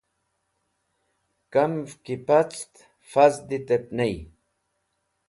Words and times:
Kamẽv 1.51 1.91
ki 2.03 2.15
pacẽt 2.27 2.73
fazditẽb 3.11 3.85
ney. 3.97 4.15